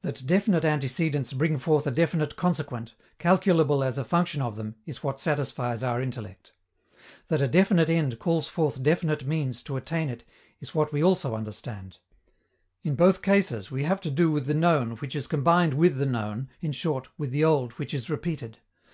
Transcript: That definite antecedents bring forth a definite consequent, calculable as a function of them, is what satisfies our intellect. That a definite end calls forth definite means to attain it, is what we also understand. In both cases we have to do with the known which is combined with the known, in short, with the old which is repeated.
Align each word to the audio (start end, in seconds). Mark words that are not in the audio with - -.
That 0.00 0.26
definite 0.26 0.64
antecedents 0.64 1.34
bring 1.34 1.58
forth 1.58 1.86
a 1.86 1.90
definite 1.90 2.34
consequent, 2.34 2.94
calculable 3.18 3.84
as 3.84 3.98
a 3.98 4.06
function 4.06 4.40
of 4.40 4.56
them, 4.56 4.76
is 4.86 5.02
what 5.04 5.20
satisfies 5.20 5.82
our 5.82 6.00
intellect. 6.00 6.54
That 7.28 7.42
a 7.42 7.46
definite 7.46 7.90
end 7.90 8.18
calls 8.18 8.48
forth 8.48 8.82
definite 8.82 9.26
means 9.26 9.60
to 9.64 9.76
attain 9.76 10.08
it, 10.08 10.24
is 10.60 10.74
what 10.74 10.94
we 10.94 11.02
also 11.04 11.34
understand. 11.34 11.98
In 12.84 12.94
both 12.94 13.20
cases 13.20 13.70
we 13.70 13.82
have 13.82 14.00
to 14.00 14.10
do 14.10 14.30
with 14.30 14.46
the 14.46 14.54
known 14.54 14.92
which 14.92 15.14
is 15.14 15.26
combined 15.26 15.74
with 15.74 15.98
the 15.98 16.06
known, 16.06 16.48
in 16.62 16.72
short, 16.72 17.08
with 17.18 17.30
the 17.30 17.44
old 17.44 17.72
which 17.72 17.92
is 17.92 18.08
repeated. 18.08 18.56